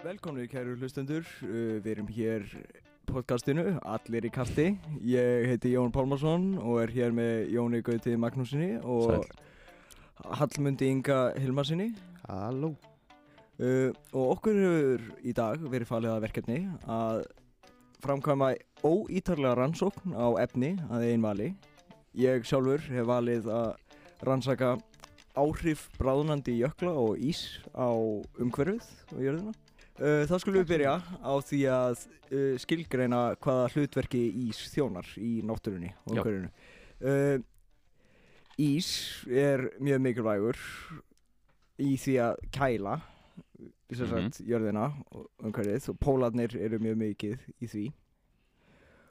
[0.00, 2.44] Velkomni kæru hlustendur, uh, við erum hér
[3.04, 4.70] podcastinu, allir í kasti.
[5.04, 9.26] Ég heiti Jón Pálmarsson og er hér með Jóni Gauti Magnúsinni og
[10.40, 11.90] Hallmundi Inga Hilmarsinni.
[12.28, 12.76] Halló
[13.60, 16.54] Uh, og okkur hefur í dag verið falið að verkefni
[16.88, 17.18] að
[18.00, 21.50] framkvæma óítarlega rannsókn á efni að einn vali.
[22.16, 23.74] Ég sjálfur hef valið að
[24.24, 24.78] rannsaka
[25.36, 27.92] áhrif bráðnandi jökla og ís á
[28.40, 29.52] umhverfið og jörðina.
[30.00, 35.42] Uh, þá skulum við byrja á því að uh, skilgreina hvaða hlutverki ís þjónar í
[35.44, 36.22] náttúrunni og Já.
[36.22, 36.52] umhverfinu.
[37.04, 37.42] Uh,
[38.60, 38.88] ís
[39.28, 40.60] er mjög mikilvægur
[41.84, 42.96] í því að kæla
[43.90, 47.84] sem sagt jörðina og umhverfið og pólarnir eru mjög mikið í því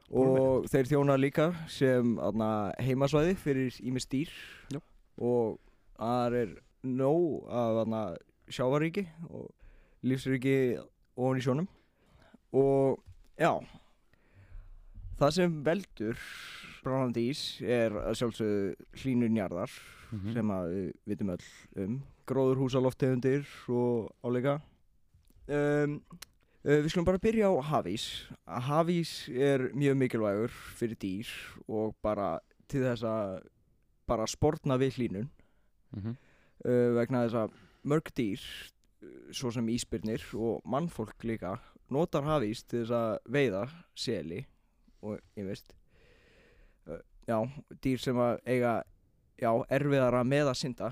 [0.09, 4.33] og þeir þjóna líka sem aðna, heimasvæði fyrir ímis dýr
[4.73, 4.81] Já.
[5.21, 5.59] og
[5.99, 8.03] það er nóg af aðna,
[8.49, 9.49] sjávaríki og
[10.03, 10.55] lífsríki
[11.17, 11.67] ofan í sjónum.
[12.53, 12.99] Og
[13.39, 13.51] já
[15.19, 16.21] það sem veldur
[16.83, 19.71] bránandi ís er að sjálfsögðu hlínun jarðar
[20.11, 20.33] Mhm.
[20.33, 21.99] sem að við vitum öll um.
[22.25, 24.61] Gróðurhúsaloftegundir og áleika.
[25.47, 26.01] Um,
[26.61, 28.27] Við skulum bara byrja á hafís.
[28.45, 31.27] Hafís er mjög mikilvægur fyrir dýr
[31.69, 33.47] og bara til þess að
[34.05, 35.29] bara sportna við hlínun
[35.95, 36.17] Mhm.
[36.65, 37.51] uh, vegna þess að
[37.85, 38.41] mörg dýr
[39.31, 41.55] svo sem ísbyrnir og mannfólk líka
[41.89, 43.65] notar hafís til þess að veiða
[43.97, 44.41] seli
[45.01, 45.73] og ég veist
[47.29, 47.37] já,
[47.83, 48.73] dýr sem að eiga
[49.39, 50.89] já, erfiðara með að synda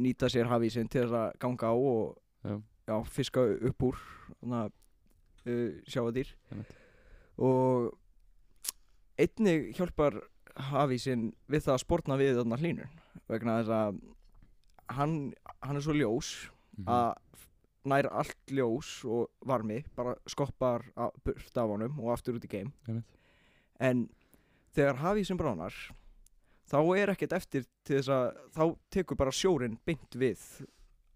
[0.00, 2.54] nýta sér hafísinn til þess að ganga á og Já.
[2.88, 3.98] já, fiska upp úr
[4.40, 4.70] þannig að
[5.50, 6.70] uh, sjáadýr Einmitt.
[7.36, 7.90] og
[9.20, 10.16] einnig hjálpar
[10.70, 12.94] hafísinn við það að sportna við þarna hlínun
[13.28, 14.00] vegna þess að
[14.96, 15.18] hann,
[15.60, 16.30] hann er svo ljós
[16.80, 16.88] Mhm.
[16.88, 17.14] að
[17.90, 20.82] nær allt ljós og varmi bara skoppar
[21.24, 23.04] burt af honum og aftur út í geim Einmitt.
[23.80, 24.08] en
[24.76, 25.72] þegar hafísinn bránar
[26.70, 30.38] þá er ekkert eftir til þess að þá tekur bara sjórin beint við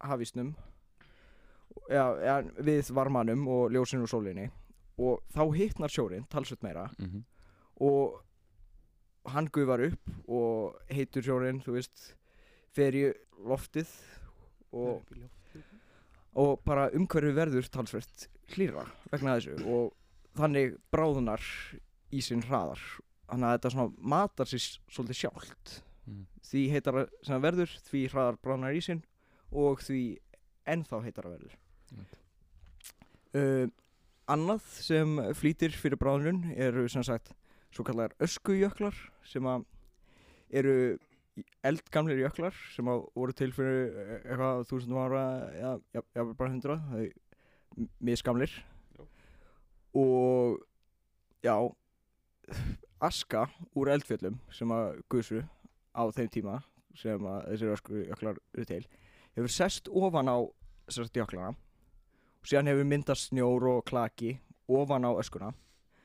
[0.01, 0.55] hafísnum
[1.91, 4.49] ja, ja, við varmanum og ljósinu og sólinni
[4.99, 7.25] og þá hittnar sjórin talsveit meira Mhm.
[7.81, 8.21] og
[9.27, 12.15] hann gufar upp og heitur sjórin, þú veist
[12.73, 13.13] fer í
[13.45, 13.89] loftið
[14.73, 15.03] og,
[16.35, 19.93] og bara umhverfi verður talsvert hlýra vegna þessu og
[20.39, 21.43] þannig bráðunar
[22.15, 22.81] ísinn hraðar
[23.31, 26.27] þannig að þetta svona matar sér svolítið sjálft Mhm.
[26.45, 28.99] því heitara sem það verður því hraðar bráðunar ísinn
[29.57, 30.01] og því
[30.69, 31.55] ennþá heitara verður
[31.95, 32.19] Einmitt.
[33.35, 33.67] uh,
[34.29, 37.33] annað sem flýtir fyrir bráðunum eru sem sagt
[37.73, 39.65] svo kallar öskujöklar sem að
[40.53, 40.77] eru
[41.67, 45.25] eldgamlir jöklar sem voru til fyrir eh, eitthvað þúsundum ára
[45.55, 46.79] já, já, já bara hundra
[48.01, 48.53] misgamlir.
[49.95, 50.61] Og
[51.43, 51.57] já
[53.01, 55.43] aska úr eldfjöllum sem að gusu
[55.95, 56.61] á þeim tíma
[56.95, 58.85] sem að þessir öskujöklar eru til
[59.35, 60.39] hefur sest ofan á
[60.87, 65.53] þessar jöklana og síðan hefur myndast snjór og klaki ofan á öskuna.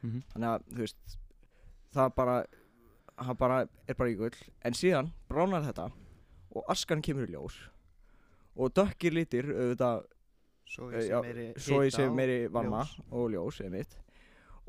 [0.01, 0.23] Mhm.
[0.31, 1.17] þannig að þú veist
[1.93, 2.35] það bara,
[3.19, 4.35] það bara er bara ígull
[4.65, 5.89] en síðan bránar þetta
[6.55, 7.57] og askan kemur í ljós
[8.59, 10.07] og dökkir litir auðvitað
[10.69, 11.17] Svo Eh, já,
[11.57, 13.95] svo í sig meiri varma og ljós einmitt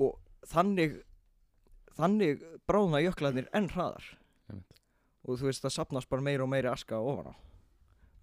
[0.00, 0.16] og
[0.48, 0.94] þannig
[1.98, 4.06] þannig bráðna jöklarnir enn hraðar
[4.48, 4.80] Einmitt.
[5.28, 7.34] og þú veist það sapnast bara meiri og meiri aska ofan á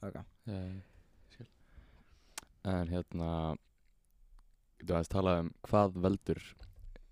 [0.07, 0.25] okay.
[0.49, 1.47] Já, ég skil.
[2.65, 3.29] En hérna
[4.77, 6.43] Þú aðeins talað um hvað veldur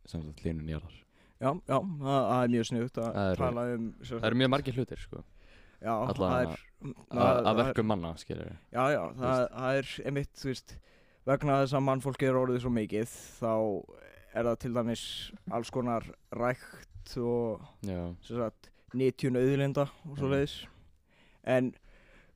[0.05, 0.97] sem sagt hlínun jarðar
[1.41, 4.39] já, já, það það er mjög sniðut að Það eru- tala um sem Það eru
[4.41, 5.23] mjög margir hlutir sko
[5.81, 9.49] já, það allavega er að það- það er- verkum manna skilur við Já, já, það,
[9.55, 10.75] það er einmitt, þú veist,
[11.25, 13.51] vegna þess að mannfólki er orðið svo mikið, þá
[14.35, 15.03] er það til dæmis
[15.51, 17.61] alls konar rækt og
[18.21, 20.31] sagt, nýtjun auðlinda og svo Mhm.
[20.33, 20.55] leiðis.
[21.43, 21.73] En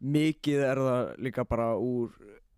[0.04, 2.12] mikið er það líka bara úr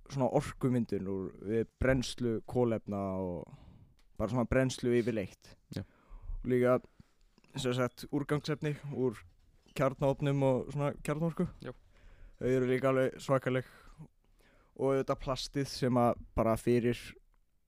[0.09, 3.47] svona orkumyndun, úr brennslu kólefna og
[4.17, 5.55] bara svona brennslu yfirleitt.
[5.75, 5.83] Já.
[6.47, 6.79] Líka,
[7.55, 9.19] sem sagt, úrgangsefni úr
[9.77, 11.47] kjarnáopnum og svona kjarnorku.
[11.63, 11.73] Já.
[12.39, 13.67] Þau eru líka alveg svakaleg.
[14.81, 16.97] Og auðvitað plastið sem að bara fyrir,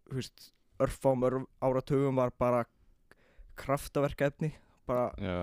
[0.10, 0.50] veist,
[0.81, 2.64] örfám örf áratugum var bara
[3.60, 4.50] kraftaverkaefni,
[4.90, 5.36] bara já,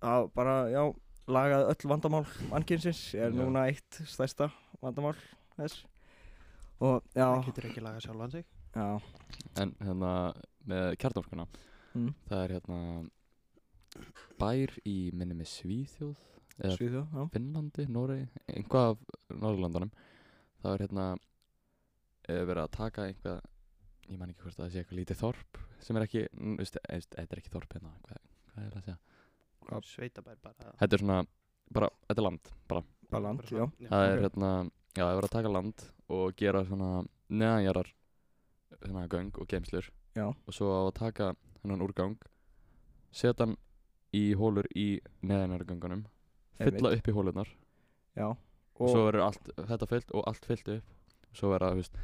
[0.00, 0.82] að bara, já,
[1.28, 3.36] lagaði öll vandamál mannkynsins er Já.
[3.36, 4.48] núna eitt stærsta
[4.80, 5.16] vandamál
[5.58, 5.82] þess.
[6.80, 8.46] Og já, Það getur ekki lagað sjálfan sig.
[8.72, 8.88] Já,
[9.58, 10.12] En hérna
[10.68, 11.46] með kjarnorkuna
[11.98, 12.14] mm.
[12.30, 12.80] Það er hérna
[14.38, 16.18] bær í minni með Svíþjóð
[16.58, 17.22] eða Svíþjóð, já.
[17.34, 18.98] Finnlandi, Noregi einhvað af
[19.38, 19.92] Norðurlandunum
[20.62, 21.06] það er hérna
[22.28, 23.40] er verið að taka einhvað
[24.08, 26.78] ég man ekki hvort að það sé eitthvað lítið þorp sem er ekki, n- veist,
[26.88, 28.22] veist, þetta er ekki þorp hérna hvað,
[28.52, 28.98] hvað er það að segja?
[29.84, 30.70] Sveitabær bara.
[30.80, 31.18] Þetta er svona,
[31.76, 34.52] bara, þetta er land bara, Bara land, bara svona- það er hérna
[34.96, 35.84] já, það er verið að taka land
[36.18, 36.88] og gera svona
[37.28, 37.90] neðanjarar
[38.82, 41.28] svona göng og geimslur Já, og svo á að taka
[41.62, 42.16] hennan úrgang
[43.12, 43.56] setja hann
[44.14, 46.04] í hólur í neðanjaragöngunum
[46.58, 47.48] fylla upp í hólurnar
[48.18, 48.28] já
[48.78, 50.94] og svo verður allt þetta fyllt og allt fyllt upp
[51.28, 51.98] og svo verður það, þú veist,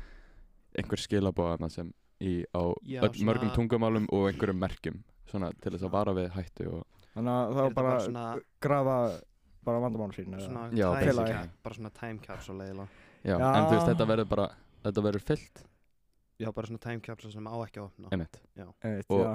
[0.78, 4.98] einhver skilabóðana sem í á Já, öll, svona- mörgum tungumálum og einhverjum merkjum
[5.30, 6.84] svona til þess að vara við hættu og
[7.14, 8.96] Þannig að það var bara bara svona- grafa
[9.64, 10.44] bara vandamál sín eða?
[10.44, 11.32] Svona Já, time basically.
[11.32, 12.88] cap, bara svona time capsule eiginlega
[13.24, 13.54] já, Já.
[13.54, 14.48] en þú veist þetta verður bara
[14.84, 15.62] þetta verður fyllt
[16.42, 18.08] Já, bara svona time capsule sem á ekki að opna.
[18.12, 18.40] Einmitt.
[18.82, 19.34] Einmitt, Og- já,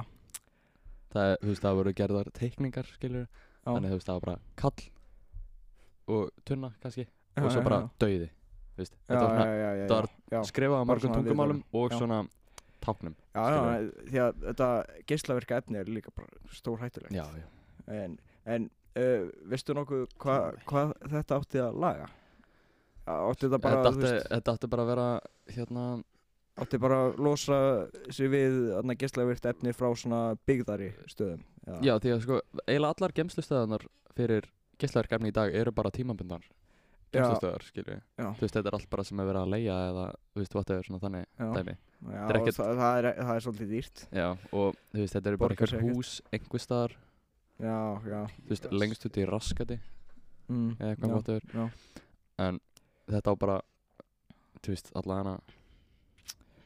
[1.14, 3.30] það, er, þú veist, það verður gerðar teikningar skilur já.
[3.70, 4.90] þannig þú veist það var bara kall
[6.10, 7.90] og tunna kannski Já, og svo já, bara já.
[8.04, 10.84] dauði þú veist, Já, þetta var svona já, já, já, þetta var já, skrifað á
[10.84, 11.98] bara mörgum svona tungumálum og Já.
[12.02, 12.20] svona
[12.80, 14.70] táknum já, já, því að þetta
[15.12, 17.48] geislaverka efni er líka bara stór hættulegt já, já.
[17.90, 18.70] En, en
[19.00, 22.10] uh, veistu nokkuð hvað hva þetta átti að laga?
[23.10, 25.08] Átti þetta bara, Þetta, þú átti, veist, þetta átti bara að vera
[25.56, 25.86] hérna
[26.64, 27.58] átti bara að losa
[28.14, 28.60] sig við
[29.00, 31.44] geislaverkt efni frá svona byggðari stöðum?
[31.86, 33.86] Já, því að sko, eiginlega allar gemslustöðanar
[34.18, 34.48] fyrir
[34.80, 36.46] geislaverk efni í dag eru bara tímabundar
[37.10, 37.24] Já.
[37.24, 38.26] gemslustöðar, skilju Já.
[38.38, 40.86] Þú veist, þetta er allt bara sem er verið að leia eða, þú veist, whatever,
[40.86, 41.48] svona þannig Já.
[41.58, 45.00] dæmi Já, Þetta er ekkert- það, það, er, það er svolítið dýrt Já, og þú
[45.02, 46.94] veist, þetta eru bara einhver hús, einhver staðar
[47.60, 49.80] Já, já Þú veist, lengst út í raskati
[50.48, 51.66] mm, eða eitthvað já, whatever já.
[52.46, 52.62] En
[53.10, 53.58] þetta á bara,
[54.62, 55.36] þú veist, alla hana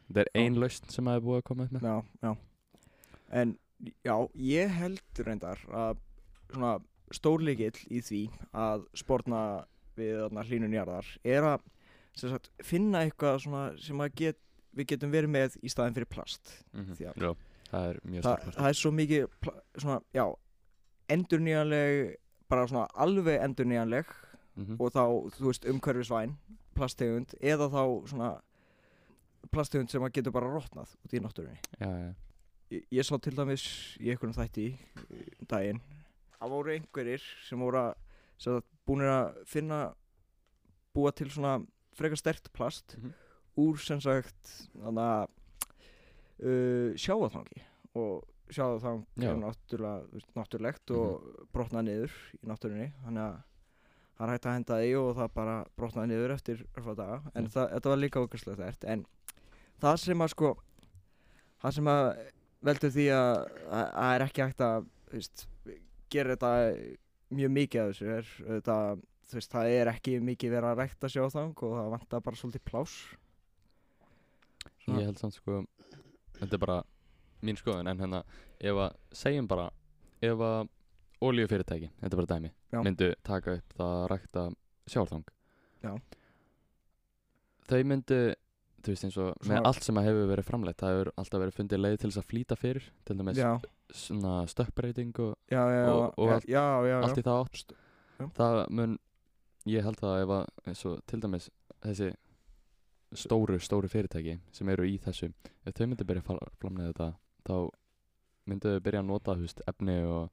[0.08, 0.42] Þetta er Já.
[0.46, 1.86] ein lausn sem að er búið að koma upp með.
[1.88, 2.34] Já, já.
[3.34, 3.54] En
[4.06, 5.98] já, ég held reyndar að
[6.54, 6.74] svona
[7.14, 8.22] stórleikill í því
[8.54, 9.40] að sportna
[9.98, 11.66] við þarna hlínun jarðar er að
[12.18, 14.38] sagt, finna eitthvað svona sem get,
[14.76, 16.54] við getum verið með í staðin fyrir plast.
[16.74, 17.32] Því að- Já,
[17.72, 19.28] það er mjög stort það er svo mikið
[19.78, 20.26] svona, já,
[21.10, 22.16] endurnýjanleg
[22.50, 24.06] bara svona alveg endurnýjanleg
[24.56, 25.04] mm og þá,
[25.34, 26.36] þú veist, umhverfisvæn
[26.78, 28.28] plasttegund eða þá svona
[29.52, 31.60] plasttegund sem að getur bara rotnað út í náttúrunni.
[31.80, 32.14] Já, já,
[32.72, 33.66] ég, ég sá til dæmis
[34.00, 34.68] í einhvernum þætti
[35.10, 35.82] um daginn
[36.40, 39.82] það voru einhverjir sem voru að búnir að finna
[40.94, 41.58] búa til svona
[41.96, 43.14] frekar stert plast Mhm.
[43.58, 45.28] úr sem sagt að
[46.44, 47.62] uh, sjáaþangi
[47.96, 48.24] og
[48.54, 49.30] sjáaþang Já.
[49.32, 49.38] er
[50.36, 52.92] náttúrulegt og brotnað niður í náttúrunni.
[53.06, 53.42] Þannig að
[54.24, 57.22] er hægt að henda því og það bara brotnaði niður eftir örfá daga.
[57.36, 57.50] En Mm.
[57.50, 59.06] það, þetta var líka okkurslega þert en
[59.84, 60.52] það sem að sko
[61.64, 62.04] það sem að
[62.64, 63.32] veldur því að
[63.80, 65.46] að það er ekki hægt að veist,
[66.14, 66.52] gera þetta
[67.34, 68.78] mjög mikið af þessu er þetta,
[69.30, 72.66] þú veist, það er ekki mikið verið að rækta sjáþang og það vantar bara svolítið
[72.70, 72.96] plás
[74.84, 75.62] Svona- Ég held samt sko
[76.40, 76.78] Þetta er bara
[77.44, 78.24] mín skoðun En hérna
[78.60, 79.70] Ef að segjum bara
[80.24, 80.68] Ef að
[81.24, 82.80] Olíufyrirtæki Þetta er bara dæmi Já.
[82.84, 84.44] Myndu taka upp það að rækta
[84.92, 85.24] sjálfþang
[85.84, 85.94] Já.
[87.70, 88.20] Þau myndu
[88.84, 91.58] Þú veist eins og Með allt sem að hefur verið framleitt Það hefur alltaf verið
[91.60, 93.52] fundið leið til þess að flýta fyrir Til dæmis já,
[93.94, 97.60] Svona stökkbreyting og já, já, Og- og já, allt- já, já, allt í það átt
[97.62, 97.78] St-
[98.20, 98.28] já.
[98.40, 98.98] Það mun
[99.66, 101.50] Ég held það ef að eins og til dæmis
[101.84, 102.10] Þessi
[103.14, 105.28] stóru, stóru fyrirtæki sem eru í þessu
[105.68, 107.08] ef þau myndu byrja að flamna þetta
[107.46, 107.70] þá
[108.50, 110.32] myndu þau byrja að nota þú veist, efni og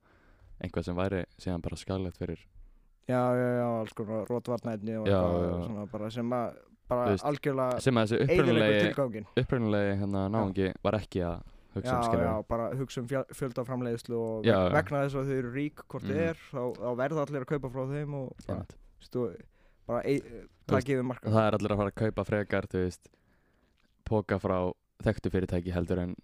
[0.64, 2.40] einhvað sem væri síðan bara skaglegt fyrir
[3.10, 5.66] já, já, já, alls konar rótvarnæfni og Já, eitthvað já.
[5.66, 6.58] svona bara sem að
[6.90, 8.90] bara veist, algjörlega sem að þessi
[9.40, 11.40] upprunalegi hérna náungi var ekki að
[11.75, 14.75] hugsa um já, skilur já, bara hugsa um fjöl- fjölda framleiðslu og Já, veg- já.
[14.76, 16.28] vegna þess að þau eru rík hvort þið Mhm.
[16.28, 18.64] er, þá, þá verða allir að kaupa frá þeim og bara,
[19.00, 19.37] stu,
[19.87, 20.16] bara ei,
[20.66, 23.09] takið við marka það er allir að fara að kaupa frekar þú veist
[24.11, 24.59] póka frá
[25.04, 26.16] þekktu fyrirtæki heldur en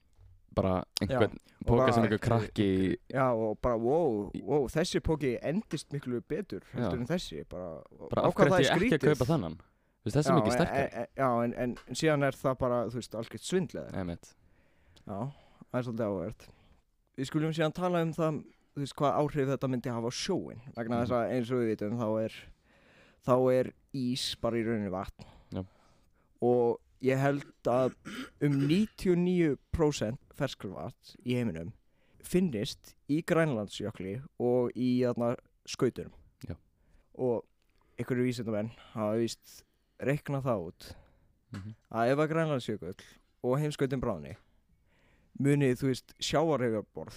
[0.56, 5.92] bara einhvern póka sem bara- einhver krakki Já, og bara, wow, wow, þessi póki endist
[5.92, 7.00] miklu betur heldur Já.
[7.00, 9.18] en þessi bara, bara á af hvað hverju það ætti er ég ekki að skrítið.
[9.18, 9.58] kaupa þannan
[10.14, 12.94] þessi er Já, mikið sterkar en- Já, en, en, en síðan er það bara, þú
[13.00, 13.90] veist, algjört svindlega
[15.06, 15.18] Já,
[15.70, 16.48] það er svolítið áhvert
[17.16, 18.42] Við skulum síðan tala um það
[18.76, 21.02] þú veist, hvað áhrif þetta myndi hafa á sjóin vegna Mhm.
[21.06, 22.32] þess að eins og við vitum þá er
[23.26, 25.24] þá er ís bara í rauninni vatn.
[25.50, 25.62] Já.
[26.42, 27.94] og ég held að
[28.42, 31.72] um 99% ferskar vatn í heiminum
[32.26, 35.00] finnist í Grænlandsjökli og í
[35.66, 36.12] skauturum
[37.16, 37.44] og
[37.98, 39.62] einhverju vísindamenn hafa víst
[40.00, 40.88] reiknað það út
[41.52, 41.74] Mhm.
[41.92, 43.04] að ef að Grænlandsjökull
[43.46, 44.34] og heimskautin bráðni
[45.40, 47.16] munið þú veist sjávarhefjarborð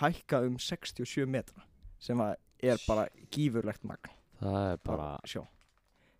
[0.00, 1.62] hækka um 67 metra
[1.98, 5.42] sem að er bara gífurlegt magn það er bara sjá.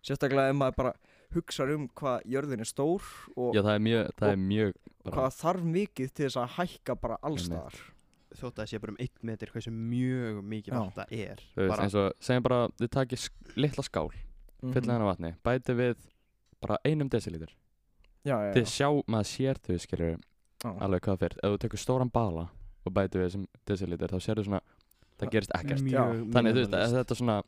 [0.05, 0.93] Sérstaklega ef maður bara
[1.35, 3.03] hugsa um hvað jörðin er stór
[3.35, 4.73] og Já, það er mjög, það er mjög
[5.03, 7.79] bara, hvað þarf mikið til þess að hækka bara allstaðar
[8.37, 11.83] þótt að það sé bara um einn metr hversu mjög mikið það er veist, bara,
[11.83, 14.09] eins og segjum bara, þið takið sk- litla skál,
[14.61, 14.73] Mhm.
[14.73, 15.95] fylla hana vatni, bæti við
[16.61, 17.09] bara einum
[18.25, 18.65] já, Þið já.
[18.65, 20.17] sjá, maður sér þau skilur
[20.63, 20.71] Já.
[20.81, 21.37] alveg hvað það fyrir.
[21.43, 22.49] Ef þú tekur stóran bala
[22.85, 24.61] og bæti við þessum desilítur, þá sérðu svona,
[25.19, 25.81] það gerist ekkert.
[25.85, 26.31] mjög Já.
[26.33, 27.43] Þannig, þú veist, þetta er svona,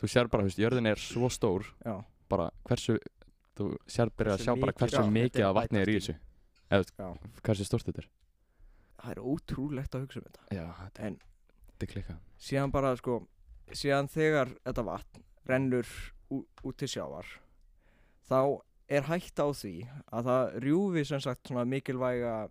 [0.00, 2.04] þú sér bara, þú veist, jörðin er svo stór, já.
[2.28, 2.98] bara hversu,
[3.56, 6.16] þú sér byrja að sjá bara hversu Já, mikið af vatni er í þessu.
[6.70, 8.08] Eða, hversu stórt þetta er.
[9.04, 11.18] það er ótrúlegt að hugsa um þetta Já, þetta En-
[11.68, 12.16] þetta er klika.
[12.40, 13.26] síðan bara sko
[13.70, 15.86] síðan þegar þetta vatn rennur
[16.30, 17.26] út til sjávar
[18.28, 19.74] þá er hægt á því
[20.12, 22.48] að það rjúfi sem sagt svona mikilvæga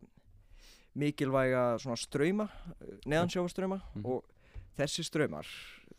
[0.95, 2.47] mikilvæga svona ströyma
[3.09, 4.05] neðansjávarströyma Mhm.
[4.05, 4.23] og
[4.77, 5.45] þessi ströymar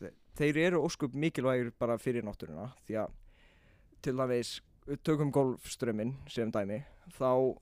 [0.00, 3.10] þe- þeir eru óskup mikilvægir bara fyrir náttúruna því að
[4.02, 6.84] til dæmis við tökum golfströmmin sem dæmi
[7.18, 7.58] þá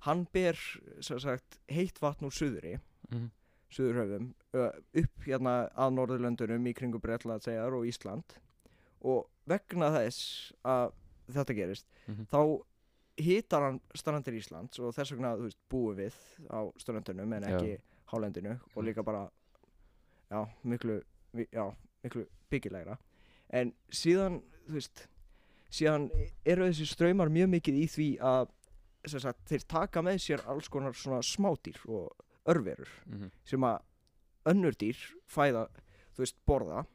[0.00, 0.54] hann ber
[1.00, 2.78] sem sagt heitt vatn úr suðri
[3.10, 3.30] Mm
[3.68, 8.22] Suðurhöfum ö, upp hérna að Norðurlöndunum í kringu Bretlandseyjar og Ísland
[9.06, 10.92] og vegna þess að
[11.36, 12.26] þetta gerist Mhm.
[12.30, 12.40] þá
[13.18, 16.14] hitar hann strandir Íslands og þess vegna veist, búum við
[16.50, 17.56] á strandunum en Já.
[17.56, 17.78] ekki
[18.12, 18.86] hálendinu og Mhm.
[18.86, 19.30] líka bara
[20.30, 21.00] já, miklu,
[21.52, 22.98] já, miklu byggilegra
[23.50, 25.06] en síðan veist
[25.70, 26.10] síðan
[26.44, 28.48] eru þessi ströymar mjög mikið í því að
[29.06, 32.12] sagt, þeir taka með sér alls konar svona smádýr og
[32.46, 33.30] örverur -hmm.
[33.44, 33.80] sem að
[34.46, 34.96] önnur dýr
[35.26, 35.68] fæða,
[36.14, 36.86] þú veist, borða Já.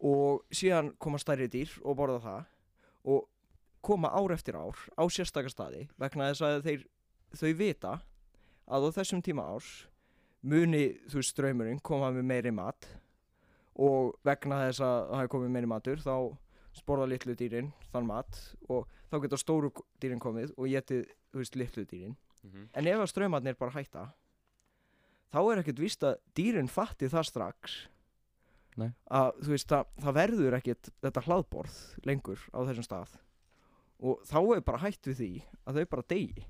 [0.00, 2.44] Og síðan koma stærri dýr og borða það
[3.12, 3.28] og
[3.86, 6.86] koma ár eftir ár á sérstaka staði vegna þess að þeir,
[7.38, 7.92] þau vita
[8.66, 9.86] að á þessum tíma árs
[10.42, 12.88] muni, þú veist, ströymurinn koma með meiri mat
[13.76, 16.14] og vegna þess að það hefur komið meiri matur þá
[16.76, 18.38] sporða litlu dýrin þann mat
[18.68, 19.70] og þá geta stóru
[20.02, 22.68] dýrin komið og getið, þú veist, litlu dýrin Mhm.
[22.78, 24.02] En ef að straumarnir bara hætta
[25.34, 27.76] þá er ekkert víst að dýrin fatti það strax
[28.76, 28.90] Nei.
[29.10, 33.14] að þú veist að það verður ekkert þetta hlaðborð lengur á þessum stað.
[34.04, 35.30] Og þá er bara hætt við því
[35.66, 36.44] að þau bara degi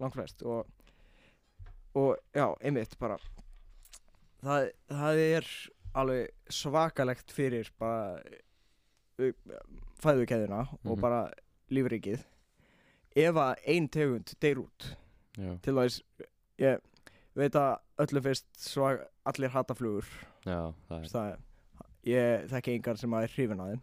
[0.00, 0.42] langflest.
[0.42, 0.66] Og,
[1.94, 3.18] og já, einmitt bara
[4.42, 5.48] það, það er
[5.94, 8.18] alveg svakalegt fyrir bara
[10.02, 11.00] fæðukeðina og Mhm.
[11.00, 11.30] bara
[11.70, 12.24] lífrikið
[13.16, 14.96] ef að ein tegund deyr út
[15.36, 16.02] Já, til þess
[16.58, 16.80] ég
[17.34, 18.88] veit að öllu fyrst svo
[19.26, 20.04] allir hata flugur.
[20.44, 21.38] Já, það er það,
[22.04, 23.80] ég þekki engar sem að er hrifin að þeim.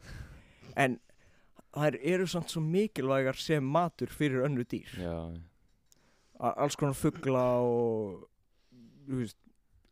[0.76, 1.00] En
[1.76, 4.92] þær eru samt svo mikilvægar sem matur fyrir önnu dýr.
[5.00, 5.18] Já,
[6.40, 8.26] alls konar fugla og
[9.08, 9.38] þú veist,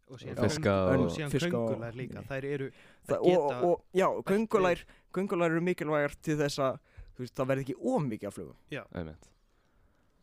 [0.10, 0.25] og Já.
[0.27, 1.12] síðan Fiska og- og
[1.53, 2.24] og- köngular líka.
[2.27, 2.72] Þær eru
[3.08, 6.80] það, og, og já, bætt göngulær göngulær eru mikilvægar til þess að
[7.15, 8.56] þú veist, það verði ekki ómikið af flugum.
[8.94, 9.30] Einmitt.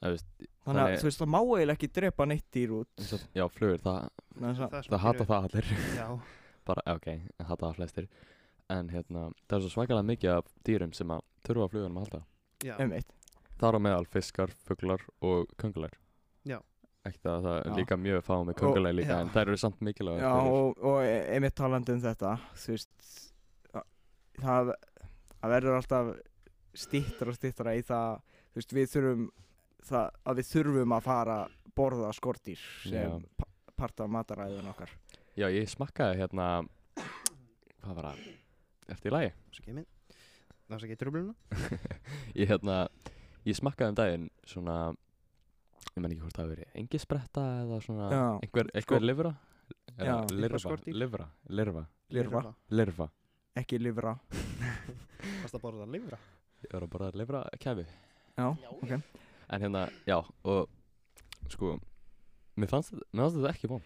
[0.01, 0.27] Það veist,
[0.65, 2.89] þannig að þú veist, það má eiginlega ekki drepa neitt dýr út.
[3.35, 5.65] Já, flugur, það, að- er svona það hata það allir.
[5.97, 6.21] Já,
[6.71, 8.11] bara, ok, það hata það flestir
[8.71, 12.07] en hérna, það er svo svakalega mikið af dýrum sem að þurfa á flugunum að
[12.07, 12.21] halda
[12.65, 13.17] já, einmitt
[13.61, 15.97] þar á meðal fiskar, fuglar og köngular
[16.49, 16.59] Já.
[17.05, 17.75] ekki það, það er Já.
[17.81, 19.21] líka mjög fá með köngular líka já.
[19.25, 23.13] en þær eru samt mikilvæg Já, og, og einmitt talandi um þetta þú veist
[24.41, 24.73] það,
[25.35, 26.13] það verður alltaf
[26.81, 29.29] stittra og stittra í það þú veist, við þurfum
[29.91, 33.31] það, að við þurfum að fara að borða skortýr sem Já.
[33.37, 33.49] pa
[33.81, 34.91] part af mataræðun okkar
[35.41, 36.47] já, ég smakkaði hérna
[37.81, 38.25] hvað var það,
[38.95, 39.31] eftir í lagi?
[39.57, 39.87] Svo kemur
[40.71, 41.35] það er svo ekki tröfluna
[42.41, 42.81] ég hérna,
[43.49, 44.77] ég smakkaði um daginn svona
[45.91, 49.33] ég menn ekki hvort það hafi verið engisbretta eða svona Já, einhver, einhver sko- lifra?
[50.01, 50.15] Já.
[50.35, 52.41] Lirfa, lifra, lirfa, lirfa,
[52.75, 53.07] lirfa.
[53.61, 54.17] Ekki lifra.
[55.43, 56.19] Fast að borða livra
[56.65, 57.85] ég var að bara lifra kefi.
[58.37, 58.93] Já, ok.
[59.51, 60.17] En hérna, já,
[60.47, 61.75] og sko
[62.61, 63.85] mér fannst, mér fannst þetta ekki von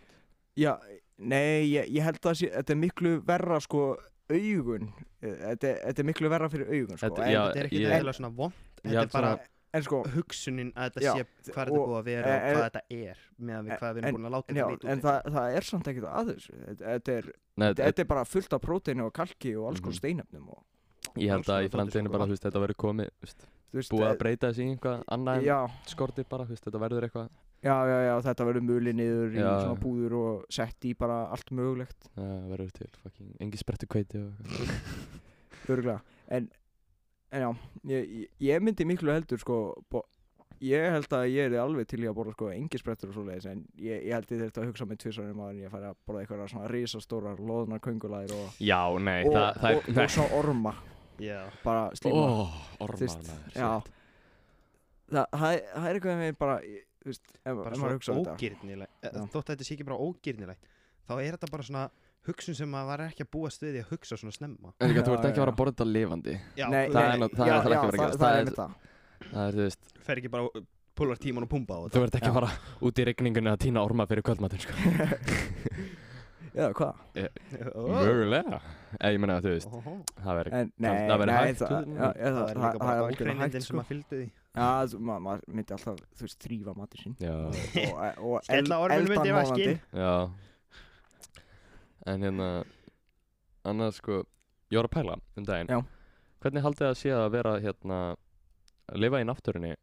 [0.58, 0.74] Já,
[1.18, 3.96] nei, ég, ég held að sé, þetta er miklu verra sko
[4.30, 4.92] augun
[5.24, 7.06] Eh, þetta, er- þetta er miklu verra fyrir augun sko.
[7.06, 8.52] Þetta- en, já, þetta er ekki ég- eða svona vond
[8.84, 9.38] þetta er bara
[9.74, 12.82] en sko, hugsunin að þetta Já, sé hvað þetta búið að vera og hvað þetta
[12.90, 15.04] er meðan við en- hvað við erum búin að láta en, þetta líta en út
[15.04, 16.52] það, það er samt ekkert að þessu
[16.84, 17.24] þetta, er,
[17.56, 20.00] Nei, þetta, þetta er bara fullt af próteini og kalki og alls konar Mhm.
[20.02, 20.62] steinefnum og,
[21.16, 22.30] ég held að í framtíðinu bara, sko.
[22.34, 23.10] veist, þetta verður komið
[23.74, 27.28] búið eh, að breyta þessi í einhvað annað en já, skortir bara, þetta verður eitthvað
[27.64, 31.50] já, já, já, þetta verður muli niður í svona púður og sett í bara allt
[31.56, 32.10] mögulegt.
[32.14, 34.20] Það verður til fucking engi sprettu kveiti
[35.68, 36.48] örgulega en,
[37.32, 37.50] en já,
[37.90, 39.56] ég, ég- myndi miklu heldur sko
[39.90, 40.02] bo,
[40.64, 43.64] ég held að ég er alveg til í að borða sko engisbrettur og svoleiðis en
[43.80, 46.22] ég, ég held ég þetta að hugsa með tvisarinn maður en ég færi að borða
[46.24, 50.28] eitthvað svona risastórar loðnar köngulæðir og, já, nei, og, það, það og, er og, svo
[50.38, 50.74] orma.
[51.22, 51.40] Já.
[51.62, 52.22] bara slíma.
[52.22, 53.68] Ó, Þú ormar veist, maður já.
[55.14, 56.56] það, það, er- það er eitthvað með bara
[57.10, 58.96] veist, ef, Bara ef maður hugsa svo þetta ógirnilegt.
[59.04, 59.10] Já.
[59.34, 60.68] Þótt að þetta sé ekki bara ógirnilegt,
[61.08, 61.84] þá er þetta bara svona
[62.24, 64.72] hugsun sem maður var ekki að búa stuði að hugsa svona snemma.
[64.80, 65.52] En þú ert ekki að fara já.
[65.52, 68.30] að borða þetta lifandi Já, Nei, það er það er ekki að vera að það,
[68.30, 68.70] er einmitt það
[69.24, 72.04] Það þú veist, fer ekki bara og púlar tíman og pumpa á þú þetta.
[72.06, 72.50] ert ekki að fara
[72.88, 74.72] út í regningunni að týna orma fyrir kvöldmatinn, sko
[76.58, 77.00] já, hvað?
[77.74, 78.60] Mögulega
[79.10, 79.74] ég meina, þú veist,
[80.22, 82.78] það verður En, nei, það verður nei, hægt, það, þú- það, er það, líka það
[82.84, 83.80] bara hægt sem sko.
[83.82, 84.28] að fylgdu því.
[84.54, 87.16] Já, þú- ma- maður myndi alltaf, þú veist, þrýfa sinn.
[87.18, 87.34] Já,
[87.90, 89.80] og, og Skella orminum elda undir hann vaskinn.
[89.80, 89.80] vonandi.
[89.98, 90.30] já.
[92.06, 92.48] En hérna
[93.64, 94.24] Annars, sko
[94.70, 95.68] Ég var að pæla um daginn.
[95.68, 95.80] Já.
[96.42, 97.98] Hvernig haldið það sé að vera, hérna
[98.92, 99.74] Að lifa í náttúrunni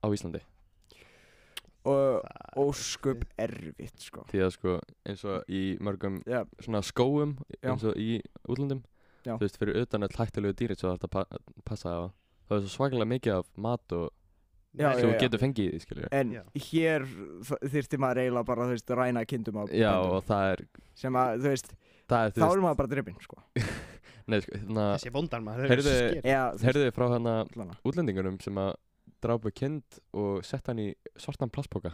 [0.00, 0.40] á Íslandi?
[1.84, 4.24] Og Það- ósköp erfitt, sko.
[4.28, 4.74] Því að, sko,
[5.06, 8.82] eins og í mörgum Já, Svona skóum eins og í útlöndum
[9.24, 9.36] Já.
[9.36, 11.24] Þú veist, fyrir utan öll hættulegu dýri Svo það er að pa
[11.64, 12.02] passa á
[12.50, 14.08] Það er svo svakalega mikið af mat og
[14.78, 16.42] Já, sem já, þú getur fengið í því, skilju en Já.
[16.66, 17.04] hér
[17.72, 20.60] þurfti maður eiginlega bara, þú veist, ræna kindum á Já, bændum, og það er
[21.00, 21.72] sem að, þú veist,
[22.10, 23.40] Það er, þá þú veist er maður bara drifin, sko.
[24.30, 26.28] Nei, sko, hérna Þessi vondar maður, Heyrðu- það er sker.
[26.30, 28.70] Já, þú Heyrðu frá hérna allan að- útlendingunum sem að
[29.26, 30.88] drápu kind og sett hann í
[31.18, 31.90] svartan plastpoka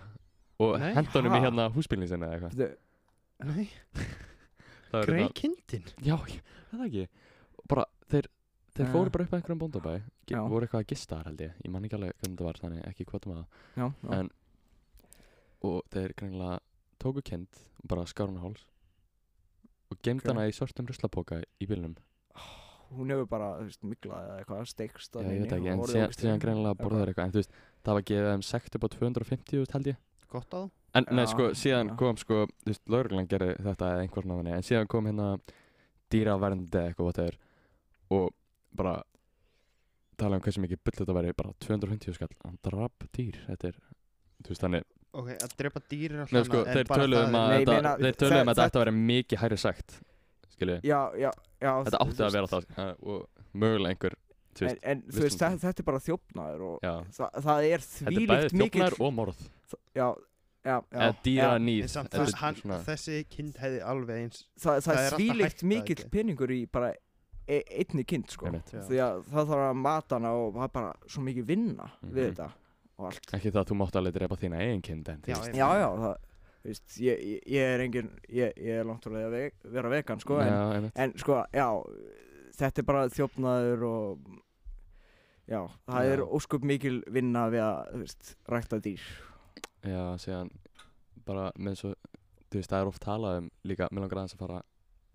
[0.60, 1.44] og Nei, henda honum í ha?
[1.48, 2.60] hérna húsbílinn sinni eða eitthvað.
[2.60, 3.66] Þú- Nei,
[4.92, 5.88] Það er grei hérna- kindin.
[6.04, 7.08] Já, ég- það er ekki?
[7.72, 8.28] Bara, þeir,
[8.76, 8.92] þeir Eh.
[8.92, 9.94] fóru bara upp að einhverjum bóndabæ.
[10.50, 11.52] Voru eitthvað að gista þar held ég.
[11.64, 13.46] Ég man ekki alveg hvernig það var, þannig ekki hvað það.
[14.02, 14.30] Var En-
[15.62, 16.58] og þeir greinilega
[17.00, 18.64] tóku og bara skár hann á háls
[19.90, 21.96] og gemd hana í svartum ruslapoka í bílnum.
[22.94, 23.48] Hún hefur bara,
[23.82, 25.80] miklað eða eitthvað, steikst Já, ég veit ekki, en
[26.14, 27.50] síðan, greinilega borðaður eitthvað en þú veist,
[27.82, 29.96] það var gefið þeim sekt upp á 250 þúsund, held ég.
[30.30, 30.70] Gott á þú.
[30.94, 34.62] En nei, sko, síðan kom sko, þú veist, lauruglan gerði þetta eða einhvern veginn, en
[34.62, 35.40] síðan kom hérna
[36.10, 37.36] dýraverndi eða eitthvað
[38.10, 38.30] og
[38.78, 38.96] bara
[40.20, 43.80] tala um hversu mikið bull þetta væri, bara 250 skall, hann drap dýr, þetta er,
[44.44, 47.36] þú veist, þannig, Ok, að drepa dýr er alltaf nei, sko, þeir bara töluðu um
[47.38, 49.94] að Nei, ég þetta, meina, þeir töluðu um að þetta væri mikið hærri sagt,
[50.52, 51.28] skilju, Já, já,
[51.64, 51.70] já.
[51.86, 54.16] Þetta átti að vera það, uh, og mögulega einhver,
[54.56, 57.68] þú En, veist, en þú veist, þetta, þetta er bara þjófnaður og já, það, það
[57.70, 59.40] er þetta er þvílíkt bæði mikill þjófnar og morð,
[59.96, 60.06] Já,
[60.66, 60.76] já, já.
[61.00, 64.22] Eða dýra já, nýð, En samt, þetta þess, er hann, svona, þessi kind hefði alveg
[64.26, 66.12] eins það, það, það er er alltaf þvílíkt hægt, það mikill ekki?
[66.18, 66.92] peningur í bara
[67.48, 68.46] e einni kind sko.
[68.46, 68.72] Einmitt.
[68.72, 72.12] Því að það þarf að mata hana og það er bara svo mikið vinna Mhm.
[72.14, 72.48] við þetta
[72.98, 75.68] og allt ekki það að þú mátt alveg drepa þína eigin kind, en Já, já,
[75.82, 79.24] já, það þú veist, ég, ég, ég er engin ég, ég er langt úr því
[79.26, 81.68] að ve vera vegan sko, en, já, en sko, já
[82.56, 84.18] þetta er bara þjófnaður og
[85.46, 86.12] já, það Já.
[86.16, 89.00] er óskup mikil vinna við að þú veist, rækta dýr
[89.86, 90.50] Já, síðan
[91.26, 91.92] bara með svo,
[92.50, 94.64] þú veist, það er oft talað um líka, mér langar aðeins að fara að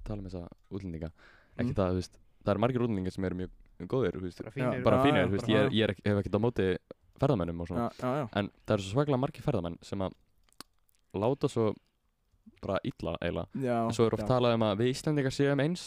[0.08, 1.12] tala um þessa útlendinga,
[1.58, 1.78] ekki Mm.
[1.78, 3.52] það, þú veist, það eru margir útlendingar sem eru mjög
[3.92, 5.96] góðir, þú veist, bara Já, fínir bara Já, fínir, já, þú veist, ég, ég er,
[6.06, 6.68] hef ekkert á móti
[7.22, 10.16] ferðamennum og svona, já, já, já, en það eru svo svaklega margir ferðamenn sem að
[11.22, 11.66] láta svo
[12.62, 14.30] bara illa eiginlega, já en svo er oft já.
[14.32, 15.84] talað um að við Íslendingar séum eins,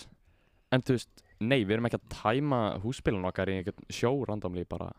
[0.75, 4.65] en þú veist, nei, við erum ekki að tæma húsbílun okkar í einhvern sjó randomli
[4.69, 4.93] bara,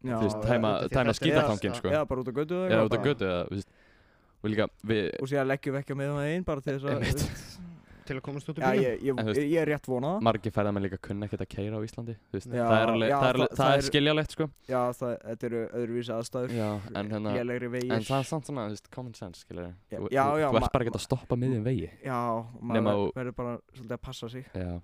[0.00, 2.88] Já, þú veist, já, tæma, tæma Já, sko, eða bara út á götu eða eitthvað
[2.88, 3.72] út á götu, eða, þú veist,
[4.40, 7.68] og líka, við, og síðan leggjum við ekki með það einn bara til þess að
[8.10, 9.86] til að komast út úr já, bílum ég, ég, En þú veist- ég er rétt
[9.90, 10.20] vonað.
[10.26, 13.08] margir ferðamenn líka kunna ekkert að keira á Íslandi þú veist, Já, það er, alveg,
[13.10, 14.44] já, það er, alveg, það- það er er- skiljalegt sko.
[14.68, 16.50] Já, það, þetta eru öðruvísi aðstæður.
[16.58, 16.68] Já,
[17.00, 17.92] en, hérna, lélegri vegir.
[17.92, 20.48] en það er samt svona þú veist, common sense skilur Já, þú, já, þú, já,
[20.50, 21.90] þú ert ma- bara ekkert að stoppa miðjum vegi.
[22.04, 22.20] Já,
[22.60, 24.44] Nema maður þú- verður bara svolítið að passa sig.
[24.54, 24.80] Já.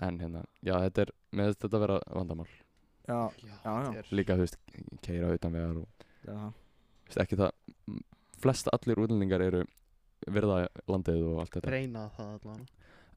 [0.00, 2.46] en hérna, já þetta er með þetta að vera vandamál.
[3.08, 4.02] Já, já, Já, já.
[4.10, 4.56] líka þú veist,
[5.02, 5.88] keira utan vegar og
[6.26, 7.50] já, þú veist, ekki það
[7.88, 8.00] m-
[8.38, 9.64] flest allir útlendingar eru
[10.30, 11.70] virða landið og allt þetta.
[11.72, 12.66] Reyna það allan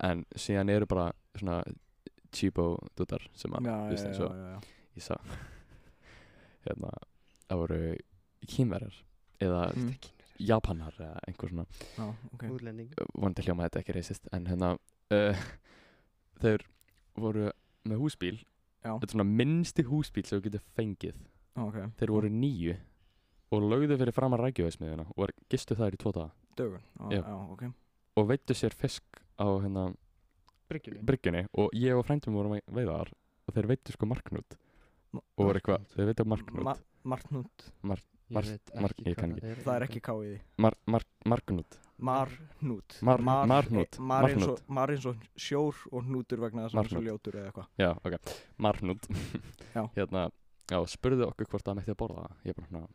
[0.09, 1.61] en síðan eru bara svona
[2.35, 2.65] cheapo
[2.97, 3.75] dútar sem að, já,
[4.25, 4.57] og já,
[4.97, 5.15] ég sá
[6.65, 6.91] hérna,
[7.49, 7.79] það voru
[8.49, 8.97] kýmverjar
[9.45, 9.93] eða Mm.
[10.39, 11.65] japanar eða einhver svona.
[12.51, 12.89] Útlending.
[13.15, 14.73] Vonandi hljóma þetta ekki reysist en hérna
[15.15, 15.45] uh,
[16.43, 16.65] þeir
[17.15, 17.51] voru
[17.87, 18.41] með húsbíl.
[18.85, 18.91] Já.
[18.99, 21.15] þetta er svona minnsti húsbíl sem þú getur fengið.
[21.57, 22.75] Ok, þeir voru nýju
[23.55, 26.81] og lögðu fyrir fram að rækjuvæsmiðuna og var, gistu þær í tvo daga dögun.
[26.99, 27.17] Já.
[27.17, 27.63] já, já, ok.
[28.17, 29.03] Og veittu sér fisk
[29.39, 29.93] á hérna
[30.69, 31.03] bryggjunni?
[31.05, 31.45] bryggjunni.
[31.57, 33.11] Og ég og frændum vorum að veiða þar
[33.47, 34.57] og þeir veittu sko marknút.
[35.15, 36.63] Og voru eitthvað, þeir veittu marknút.
[36.63, 38.01] Ma marknút, Mar-
[38.89, 39.51] ekki ég kann ekki.
[39.63, 39.83] það er.
[39.85, 40.39] Ekki ká í því.
[40.57, 41.77] Mar, mar, marknút.
[42.01, 44.69] Marhnút Mar- Mar- marhnút, eh, mar eins og- marhnút.
[44.69, 47.21] mar eins og sjór og hnútur vegna þess að hann er svo Marhnút.
[47.21, 47.67] ljótur eða eitthvað.
[47.77, 48.15] Já, ok,
[48.57, 49.07] marnút.
[49.75, 49.83] Já.
[49.95, 50.31] hérna,
[50.67, 52.35] já, spurðu okkur hvort það mætti að borða það.
[52.43, 52.87] Ég er bara svona,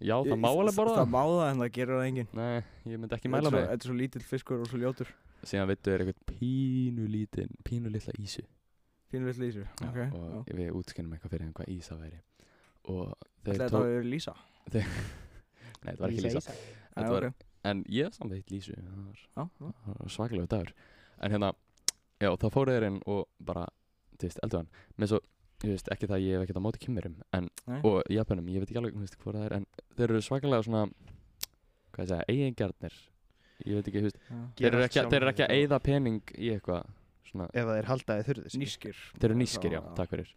[0.00, 0.94] já, það má alveg borða.
[0.96, 2.28] það það má það en það gerir það enginn.
[2.40, 5.14] Nei, ég myndi ekki mæla mig þetta er svo lítill fiskur og svo ljótur.
[5.44, 8.44] Síðan veittu er eitthvað pínu lítinn pínu litla ísu.
[9.14, 9.98] Pínulegt lýsu, Já, ok.
[10.18, 12.16] og við útskynum eitthvað fyrir þeim hvað Ísa væri.
[12.90, 13.12] Og
[13.44, 14.32] Þeir þeir Þetta tók hefur Lísa.
[14.74, 17.44] nei, þetta var ekki Lísa Þetta Já, var, ok.
[17.70, 18.74] en ég samt veit Lísu.
[18.74, 19.94] Það var, Já, já.
[20.00, 20.72] var svakalegu dagur.
[21.22, 21.52] En hérna,
[22.24, 23.68] já, þá fóru þeir inn og bara,
[24.18, 24.72] þú veist, eldu hann.
[24.98, 25.20] Með svo,
[25.64, 26.88] ég veist, ekki það að ég hef ekkert á móti
[27.64, 27.80] Nei.
[27.88, 30.66] og Japanum, ég veit ekki alveg, þú veist, hvað það er en þeir eru svakalega
[30.66, 30.82] svona
[31.94, 32.98] hvað ég segja, eigingjarnir
[33.64, 34.40] ég veit ekki, Já.
[34.58, 36.90] þeir eru ekki, þeir eru ekki að eyða pening í eitthvað
[37.30, 39.00] svona, ef að þeir halda þið þurfið Nískir.
[39.20, 40.34] þeir eru nískir, já, takk fyrir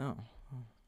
[0.00, 0.10] Já.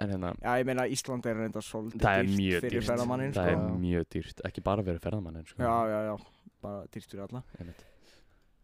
[0.02, 2.90] en hérna, Já, ég meina Ísland er reynda svolítið það er dýrt mjög fyrir dýrt
[2.90, 3.62] ferðamanninn, það sko.
[3.62, 6.14] er mjög dýrt, ekki bara fyrir ferðamannin sko, Já, já, já,
[6.66, 7.42] bara dýrt fyrir alla.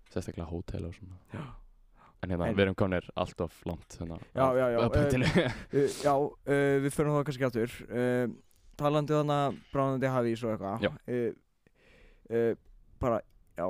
[0.08, 1.46] sérstaklega hótel og svona Já.
[2.22, 4.78] En hérna, við erum komnir allt of langt hérna, Já, já, já.
[4.88, 7.76] Uh, já, uh, við fyrir það kannski aftur.
[7.88, 8.26] Uh,
[8.78, 10.86] talandi þannig bránandi hafís og eitthvað.
[10.86, 10.92] Já.
[11.06, 11.32] Uh,
[12.30, 12.54] uh,
[13.00, 13.20] bara,
[13.58, 13.66] já,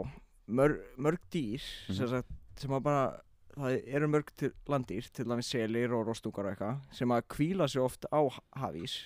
[0.49, 1.95] mörg, mörg dýr, Mhm.
[2.01, 3.21] sem sagt, sem að bara,
[3.59, 7.69] það eru mörg til landýr, til dæmis selir og rostungar og eitthvað, sem að kvíla
[7.69, 8.97] sig oft á ha- hafís.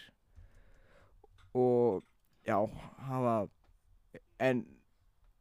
[1.54, 2.02] Og,
[2.46, 2.56] já,
[3.08, 3.48] hafa,
[4.40, 4.64] en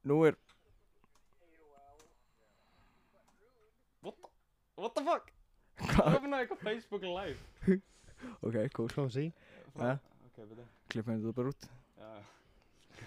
[0.05, 0.35] nú er,
[4.81, 5.29] What the fuck?
[5.81, 7.37] hvað, Opnaði eitthvað Facebook live.
[8.45, 9.27] Ok, cool, í
[9.81, 9.95] Ja.
[10.27, 11.69] Ok, betur klippum þetta bara út.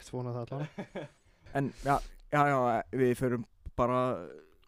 [0.02, 1.08] Svona það allan
[1.58, 1.94] En já,
[2.34, 3.44] já, já, við förum
[3.78, 4.00] bara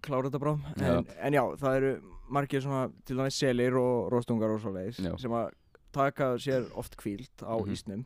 [0.07, 0.66] klára þetta bráðum.
[0.79, 1.90] En, en já, það eru
[2.31, 5.12] margir svona til dæmis selir og róstungar og svoleiðis Já.
[5.19, 5.49] sem að
[5.97, 7.73] taka sér oft kvíld á Mhm.
[7.75, 8.05] ísnum.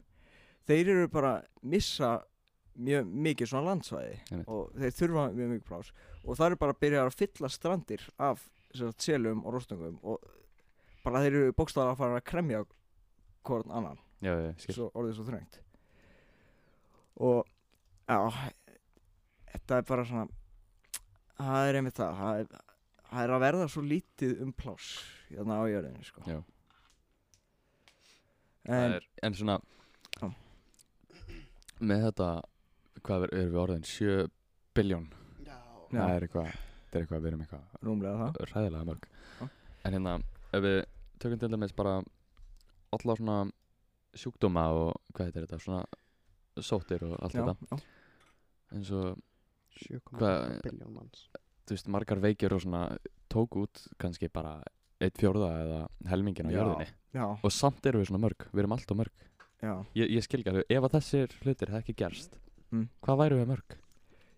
[0.68, 2.10] Þeir eru bara að missa
[2.78, 5.92] mjög mikið svona landsvæði og þeir þurfa mjög mikið plás
[6.24, 8.48] og það eru bara að byrja að fylla strandir af
[9.00, 10.24] selum og róstungum og
[11.04, 12.64] bara þeir eru bókstæðar að fara að kremja
[13.46, 15.60] hvort annan Já, já, skil svo, orðið svo þröngt
[17.20, 17.48] og
[18.10, 18.18] já
[19.54, 20.26] þetta er bara svona
[21.40, 22.50] það er einmitt það það er,
[23.10, 24.90] það er að verða svo lítið um pláss
[25.30, 26.38] hérna á jörðinni sko Já.
[28.68, 29.60] en er, en svona
[30.20, 30.28] Já.
[31.80, 32.28] Með þetta
[33.00, 33.84] Hvað er, erum við orðin?
[33.88, 34.16] 7
[34.76, 35.06] biljón.
[35.90, 36.50] Það er eitthvað
[36.90, 39.04] Það er eitthvað, við erum eitthvað rúmlega það ræðilega mörg
[39.40, 39.48] Já.
[39.84, 40.14] En hérna,
[40.52, 40.78] ef við
[41.22, 41.94] tökum til dæmis bara
[42.92, 43.36] alla svona
[44.18, 45.84] sjúkdóma og hvað heitir þetta, svona
[46.60, 47.78] sóttir og allt já, þetta já,
[48.74, 49.20] eins og,
[49.80, 51.22] 7,8 Hvað- biljón manns
[51.70, 52.82] þú veist, margar veikir og svona
[53.30, 54.56] tók út kannski bara
[55.00, 56.58] eitt fjórða eða helmingin á Já.
[56.58, 59.14] jörðinni já, og samt erum við svona mörg, við erum alltaf mörg
[59.62, 59.72] já.
[59.94, 62.36] ég, ég skil ekki alveg, ef að þessir hlutir hefði ekki gerst
[62.70, 62.84] Mm.
[63.02, 63.72] hvað væru við mörg?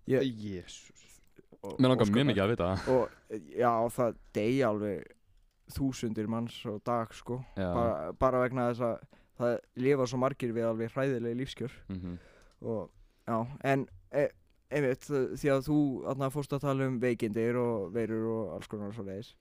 [0.08, 1.02] Ég, Jésús
[1.62, 2.92] Mér langar og mjög mikið að vita það.
[2.92, 5.10] Og já, það deyja alveg
[5.72, 7.38] þúsundir manns á dag sko.
[7.56, 9.04] Bara, bara vegna þess að
[9.38, 11.76] það lifa svo margir við alveg hræðilegi lífskjör.
[11.94, 12.18] Mhm,
[12.66, 12.90] og
[13.28, 13.38] já,
[13.72, 14.26] en e,
[14.72, 18.94] einmitt, því að þú þarna fórst að tala um veikindir og veirur og alls konar
[18.96, 19.32] svo leiðis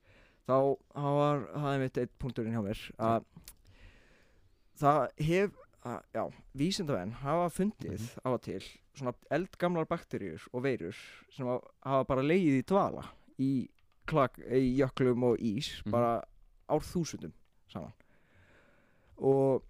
[0.48, 0.56] þá
[0.94, 3.26] þá var það einmitt eitt punkturinn hjá mér að
[4.82, 6.24] það hef að, já,
[6.56, 8.22] vísindamenn hafa fundið Mhm.
[8.24, 8.60] á og til
[8.94, 10.94] svona eldgamlar bakteríur og veirur
[11.30, 13.04] sem hafa- bara leið í dvala
[13.38, 13.68] í,
[14.06, 15.90] klak, í jöklum og ís Mhm.
[15.90, 16.22] bara
[16.68, 17.32] árþúsundum
[17.68, 17.92] saman
[19.18, 19.62] og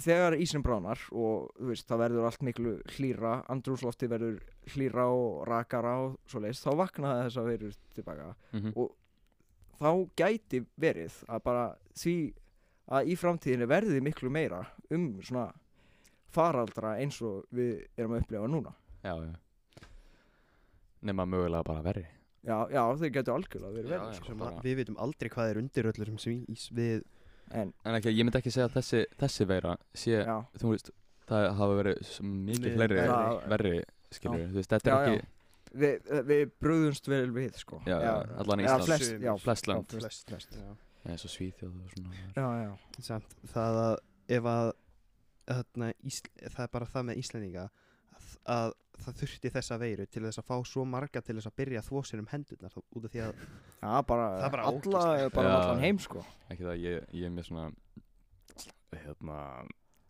[0.00, 4.40] þegar ísinn bránar og þú veist, það verður allt miklu hlýra, andrúslofti verður
[4.74, 8.94] hlýra og rakara og svo leiðist, þá vakna þess að verður tilbaka mhm, og
[9.80, 12.16] þá gæti verið að bara því
[12.90, 15.52] að í framtíðinni verði miklu meira um svona
[16.34, 18.74] faraldra eins og við erum að upplifa núna.
[19.04, 19.34] Já, já.
[21.04, 22.06] Nema mögulega bara verri.
[22.44, 24.12] Já, já, þau getur algjörlega verið já.
[24.18, 24.26] sko.
[24.26, 26.44] Sem bara- að Við veitum aldrei hvað er undir öllur sem
[26.76, 27.04] við
[27.52, 30.90] en, en ekki, ég myndi ekki segja að þessi, þessi veira sé, já, þú veist
[31.28, 32.10] það hafa verið
[32.48, 33.48] mikið fleiri verri.
[33.52, 33.74] verri,
[34.10, 35.26] skilur þú veist, þetta Já, er ekki
[35.84, 37.80] við, við brúðumst vel við sko.
[37.86, 38.84] Já, já, allan já, Ísland.
[38.88, 41.06] flest, já, Flest.
[41.06, 41.10] Já.
[41.12, 43.96] eins og Svíþjóð og svona já, já, Samt það að
[44.38, 44.72] ef að
[45.44, 48.72] þarna, Ísl, það er bara það með Íslendinga að, að
[49.04, 51.88] það þurfti þessa veiru til þess að fá svo marga til þess að byrja að
[51.90, 55.02] þvó sér um hendurnar þá- út af því að já, bara, Það er bara alla,
[55.34, 55.58] bara um Já.
[55.64, 57.66] allan heim sko ekki það, ég, ég er með svona
[58.94, 59.38] hérna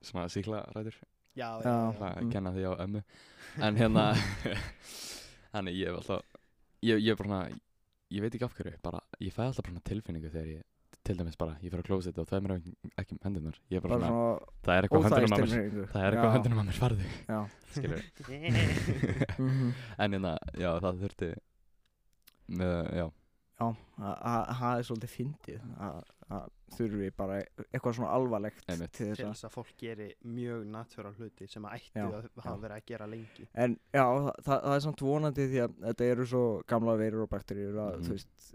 [0.05, 0.95] svona síklarætur
[1.35, 1.75] Já, Já.
[1.99, 2.31] að Mm.
[2.31, 3.03] kenna því á ömmu
[3.59, 4.05] en hérna
[5.55, 6.23] þannig ég hef alltaf
[6.85, 7.61] ég, ég er bara svona,
[8.15, 10.63] ég veit ekki af hverju bara, ég fæ alltaf tilfinningu þegar ég
[11.05, 12.55] til dæmis bara, ég fyrir að klósa þetta og það er mér
[13.03, 15.89] ekki, um hendunar ég er bara, bara svona, svona það er eitthvað höndunum á mér.
[15.93, 17.11] það er eitthvað höndunum á mér farðu.
[17.29, 17.41] Já,
[17.75, 18.01] skilur.
[19.45, 19.75] Mhm.
[19.99, 21.31] En hérna, já það þurfti
[22.49, 23.07] með, já,
[23.55, 23.69] Já,
[24.03, 26.03] að- að það er svolítið fyndið að
[26.35, 27.35] að þurfi bara
[27.69, 28.93] eitthvað svona alvarlegt Einmitt.
[28.97, 32.07] til þess til að þess að fólk geri mjög natúral hluti sem að ættu Já,
[32.09, 33.47] að hafa verið að gera lengi.
[33.55, 37.31] En já, það, það, er samt vonandi því að þetta eru svo gamla veirur og
[37.31, 38.05] bakteríur að Mhm.
[38.09, 38.55] þú veist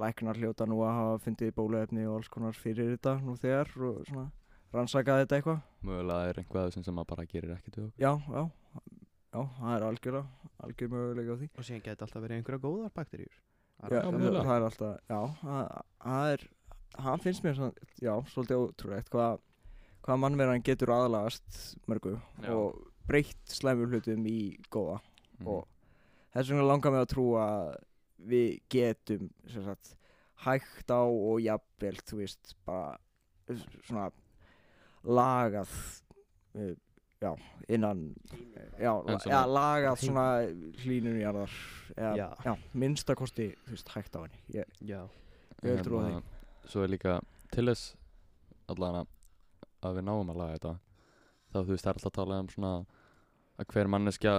[0.00, 4.02] læknar hljóta nú að hafa fundið bóluefni og alls konar fyrir þetta nú þegar og
[4.08, 4.26] svona
[4.74, 8.02] rannsakað þetta eitthvað Mögulega er einhvað sem sem maður bara gerir ekkert við okkur.
[8.02, 8.42] já, já,
[9.32, 12.92] já, það er algjörlega algjör möguleika á því og síðan geti alltaf verið einhverja góðar
[12.96, 13.36] bakteríur
[13.76, 14.44] Það já, er mögulega.
[14.44, 15.20] það er alltaf, já,
[16.02, 16.46] það er
[16.96, 19.40] það finnst mér svona, já, svolítið ótrúlegt hvað
[20.06, 21.56] hvað mannverðan getur aðlagast
[21.90, 22.12] mörgu
[22.44, 22.52] Já.
[22.54, 22.76] og
[23.08, 25.00] breytt slæmur hlutum í góða
[25.36, 25.46] Mhm.
[25.52, 25.66] og
[26.32, 27.74] þess vegna langar mig að trúa að
[28.18, 29.92] við getum sem sagt,
[30.46, 32.96] hægt á og jafnvel, þú veist, bara
[33.86, 34.08] svona
[35.06, 35.70] lagað
[36.56, 36.72] uh,
[37.22, 37.30] já,
[37.68, 38.02] innan
[38.80, 38.92] já,
[39.26, 40.26] já lagað svona
[40.82, 41.54] hlínunum jarðar
[41.96, 42.26] eða, Já.
[42.44, 44.74] já, minnstakosti, þú veist, hægt á henni ég,
[45.64, 46.16] Ég vil trúa því.
[46.16, 46.34] Hérna,
[46.66, 47.20] Svo er líka
[47.54, 47.94] til þess
[48.68, 49.06] allan
[49.86, 50.74] að við náum að laga þetta
[51.52, 52.72] þá þú veist það er alltaf að tala um svona
[53.56, 54.34] að hver manneskja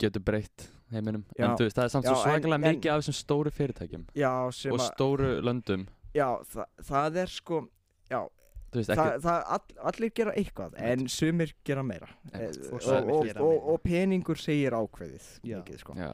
[0.00, 1.24] getur breytt heiminum.
[1.38, 1.44] Já.
[1.50, 3.50] en þú veist það er samt svo Já, en- svakalega en- mikið af þessum stóru
[3.50, 5.86] fyrirtækjum já, sem og stóru löndum.
[6.14, 7.60] Já, þa það er sko
[8.10, 8.20] já,
[8.72, 12.08] þú veist það, ekki það all, allir gera eitthvað en sumir gera meira.
[12.32, 12.56] Einmitt.
[12.58, 15.58] Eh, Og og, gera og, og peningur segir ákveðið Já.
[15.62, 15.92] mikið sko.
[15.94, 16.12] Já,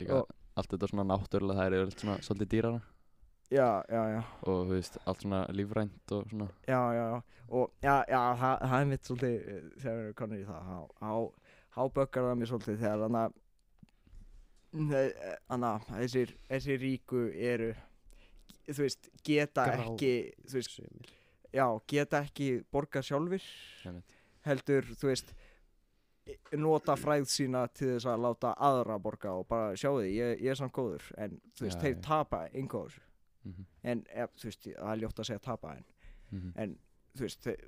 [0.00, 2.82] líka Og- allt þetta svona náttúrulega það er yfirleitt svona svolítið dýrara.
[3.52, 4.22] Já, já, já.
[4.48, 6.48] Og þú veist allt svona lífrænt og svona.
[6.66, 10.14] Já, já, já, og já, já, það, það er mitt svolítið, eh, þegar við erum
[10.14, 11.32] konur í það,
[11.72, 13.32] þá böggar það mér svolítið þegar þannig að,
[14.72, 17.72] þannig að þessir, þessir ríku eru,
[18.70, 19.82] þú veist, geta Grá.
[19.84, 20.12] ekki,
[20.48, 21.10] þú veist, sumir
[21.52, 23.44] já, geta ekki borgað sjálfir,
[23.84, 24.14] Einmitt.
[24.46, 25.34] heldur, þú veist,
[26.56, 30.52] nota fræð sína til þess að láta aðra borga og bara sjáu því, ég, ég
[30.54, 33.08] er samt góður, en þú veist, þeir tapa einhver þessu,
[33.42, 35.84] Mhm, en, ef, þú veist, það er ljótt að segja tapa, en
[36.30, 36.52] mhm.
[36.62, 36.74] en
[37.18, 37.64] þú veist þe-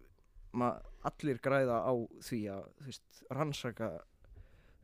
[0.54, 0.68] ma,
[1.02, 3.88] allir græða á því að þú veist, rannsaka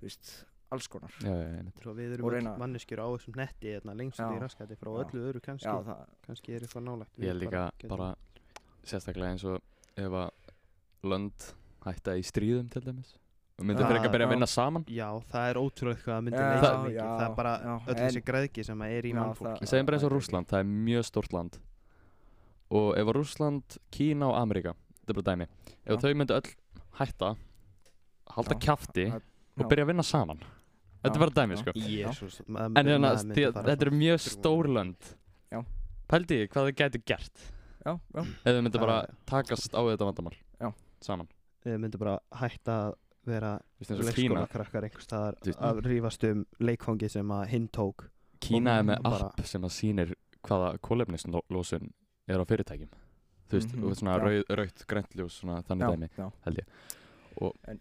[0.00, 0.32] þú veist,
[0.72, 1.10] alls konar.
[1.20, 5.04] Já, já, við erum reyna- manneskjur á þessum netti hérna, lengst í raskati frá Já.
[5.04, 5.66] öllu öðru kannski.
[5.66, 8.14] Já, það, kannski er eitthvað nálægt Ég er Við líka getum- bara
[8.84, 9.60] sérstaklega eins og
[9.96, 10.30] ef að
[11.02, 11.48] lönd
[11.84, 13.16] hætta í stríðum til dæmis.
[13.60, 14.84] Og myndir Já, fyrir ekki að byrja að vinna saman?
[14.88, 17.00] Já, það er ótrúlega hvað það myndir Já, leysa mikið.
[17.20, 19.58] Það er bara öll þessi græðki sem að er í mannfólki.
[19.60, 21.58] það- Segjum bara eins og það Rússland, það er mjög stórt land.
[22.70, 25.46] Og ef að Rússland, Kína og Ameríka þetta er bara dæmi,
[25.86, 26.54] ef þau myndu öll
[27.00, 27.36] hætta
[28.30, 29.22] halda það-
[29.58, 30.40] og byrja að vinna saman
[31.02, 31.60] þetta er bara dæmi já.
[31.62, 34.72] sko Jésús en hérna, þetta eru mjög þrjú stór ár.
[34.76, 35.10] lönd
[35.52, 35.60] Já.
[36.08, 37.44] pældi ég hvað þau gætu gert
[37.86, 40.72] já, já, ef þau myndu bara takast á þetta vandamál Já.
[41.00, 41.28] saman,
[41.64, 42.94] Við myndum bara hætta að
[43.28, 43.50] vera
[43.84, 48.06] leikskólakrakkar einhvers staðar að rífast um leikfangi sem að hinn tók
[48.40, 50.14] Kína er með app sem að sýnir
[50.48, 51.90] hvaða kólefnislósun
[52.30, 52.88] er á fyrirtækjum
[53.50, 54.22] þú veist, Mhm, og svona já.
[54.24, 56.32] rauð, rautt, grænt ljós svona þannig já, dæmi já.
[56.46, 56.66] held ég.
[57.42, 57.80] Og- en,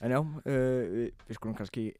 [0.00, 1.90] en já, uh, við, við skulum kannski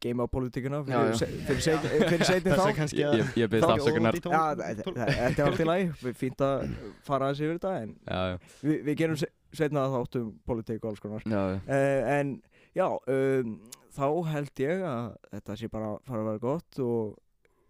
[0.00, 1.82] geima á politíkina Já, fyrir, se, fyrir, seit,
[2.24, 4.16] seitin Þess þá að kannski ég, ég, Þá- afsökunar.
[4.16, 6.62] Þetta er allt í lagi, við fínt að
[7.04, 9.28] fara aðeins yfir þetta en já, já, við, við gerum se,
[9.60, 11.26] setna þátt um politík og alls konar.
[11.26, 11.58] Já, já.
[11.66, 12.32] uh, en
[12.78, 13.56] já, um,
[13.98, 17.18] þá held ég að þetta sé bara að fara að vera gott og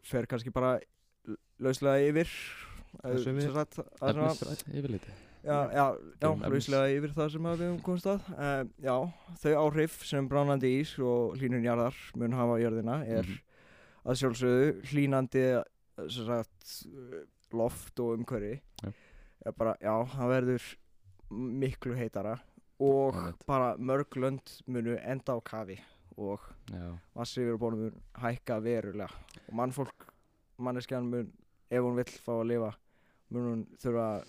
[0.07, 0.77] fer kannski bara
[1.61, 3.43] lauslega yfir uh, Það sem
[5.45, 5.85] já, já,
[6.21, 8.97] já, lauslega yfir það sem við höfum komist að uh, já,
[9.43, 13.39] þau áhrif sem bránandi ís og hlínun jarðar mun hafa á jörðina er Mhm.
[14.11, 15.45] að sjálfsögðu hlínandi
[16.09, 16.87] sagt,
[17.53, 18.93] loft og umhverfi Já.
[19.47, 20.69] er bara, já, það verður
[21.31, 22.39] miklu heitara
[22.81, 23.45] og Einmitt.
[23.47, 25.77] bara mörg lönd munu enda á kafi
[26.17, 26.41] og
[26.73, 29.09] já, vassifjörubónum mun hækka verulega
[29.49, 30.07] og mannfólk,
[30.59, 31.33] manneskjan mun
[31.71, 32.73] ef hún vill fá að lifa
[33.31, 34.25] mun hún þurfa að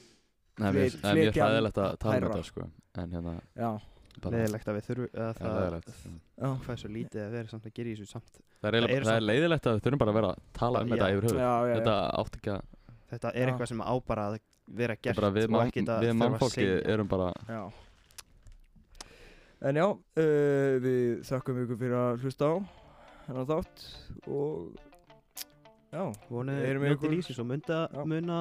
[0.61, 2.67] Nei, mér, það er mjög flytja hræðilegt að tala um þetta sko.
[3.01, 3.35] En hérna
[4.21, 7.89] Leðilegt að við þurfum að það hvað er svo lítið að vera samt að gera
[7.89, 8.41] í þessu samt.
[8.61, 11.07] Það er, það er leiðilegt að við þurfum bara að vera að tala um þetta
[11.15, 12.61] yfir já, þetta átt ekki að
[13.11, 13.51] Þetta er Já.
[13.51, 14.35] eitthvað sem á bara að
[14.71, 17.63] vera er gert bara við, og mann, ekkert að við mannfólki erum bara já.
[19.67, 22.55] en já uh, við þökkum ykkur fyrir að hlusta á
[23.27, 23.83] hennar þátt
[24.31, 24.71] og
[25.91, 28.03] já, Vonuðu Erum við njótið ykkur- lífsins og munda, Já.
[28.07, 28.39] muna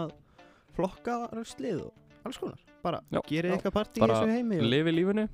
[0.76, 1.16] flokka
[1.50, 2.58] slið og alls konar.
[2.82, 3.20] Bara Já.
[3.50, 3.54] Já.
[3.56, 5.28] eitthvað partí í Bara þessu heimi og- lifi lífinu.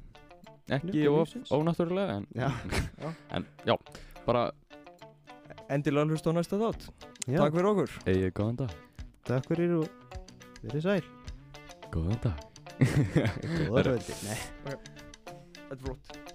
[0.76, 2.50] Ekki of ónáttúrulega en, Já.
[3.36, 3.76] en já,
[4.26, 4.50] bara
[5.70, 6.88] endilega hlusta á næsta þátt.
[7.26, 7.94] Já, takk fyrir okkur.
[8.06, 8.74] Eigið góðan dag.
[9.26, 9.88] Takk fyrir og
[10.62, 11.02] verið sæl.
[11.94, 12.42] Góðan dag.
[13.70, 14.38] Góða kvöldi Nei.
[14.66, 16.25] Þetta er flott